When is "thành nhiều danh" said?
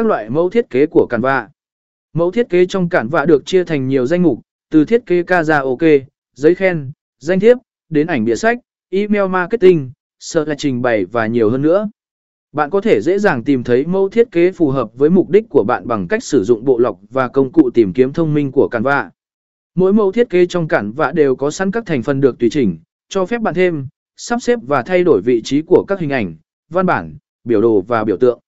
3.64-4.22